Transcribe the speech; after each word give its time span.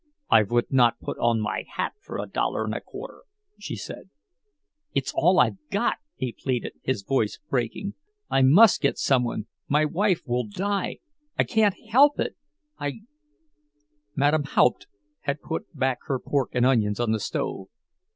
"I 0.31 0.41
vould 0.41 0.71
not 0.71 0.99
put 0.99 1.19
on 1.19 1.39
my 1.39 1.63
hat 1.75 1.93
for 2.01 2.17
a 2.17 2.25
dollar 2.25 2.65
and 2.65 2.73
a 2.73 2.81
quarter," 2.81 3.21
she 3.59 3.75
said. 3.75 4.09
"It's 4.95 5.13
all 5.15 5.37
I've 5.39 5.57
got," 5.69 5.97
he 6.15 6.31
pleaded, 6.35 6.73
his 6.81 7.03
voice 7.03 7.37
breaking. 7.51 7.93
"I 8.27 8.41
must 8.41 8.81
get 8.81 8.97
some 8.97 9.23
one—my 9.23 9.85
wife 9.85 10.23
will 10.25 10.47
die. 10.47 10.97
I 11.37 11.43
can't 11.43 11.75
help 11.91 12.19
it—I—" 12.19 13.01
Madame 14.15 14.45
Haupt 14.45 14.87
had 15.19 15.39
put 15.39 15.65
back 15.77 15.99
her 16.07 16.17
pork 16.17 16.49
and 16.53 16.65
onions 16.65 16.99
on 16.99 17.11
the 17.11 17.19
stove. 17.19 17.67